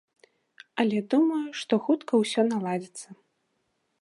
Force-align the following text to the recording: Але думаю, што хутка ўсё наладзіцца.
Але 0.83 0.97
думаю, 1.11 1.43
што 1.61 1.73
хутка 1.89 2.13
ўсё 2.25 2.41
наладзіцца. 2.51 3.09